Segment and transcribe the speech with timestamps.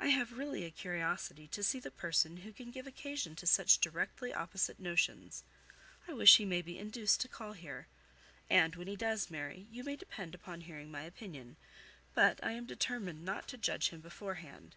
[0.00, 3.78] I have really a curiosity to see the person who can give occasion to such
[3.78, 5.44] directly opposite notions.
[6.08, 7.86] I wish he may be induced to call here.
[8.50, 11.54] And when he does, Mary, you may depend upon hearing my opinion;
[12.12, 14.74] but I am determined not to judge him beforehand."